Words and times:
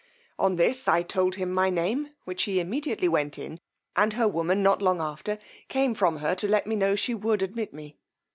On 0.39 0.55
this 0.55 0.87
I 0.87 1.03
told 1.03 1.35
him 1.35 1.51
my 1.53 1.69
name, 1.69 2.09
which 2.23 2.41
he 2.45 2.59
immediately 2.59 3.07
sent 3.07 3.37
in; 3.37 3.59
and 3.95 4.13
her 4.13 4.27
woman 4.27 4.63
not 4.63 4.81
long 4.81 4.99
after 4.99 5.37
came 5.67 5.93
from 5.93 6.17
her 6.17 6.33
to 6.37 6.47
let 6.47 6.65
me 6.65 6.75
know 6.75 6.95
she 6.95 7.13
would 7.13 7.43
admit 7.43 7.71
me. 7.71 7.99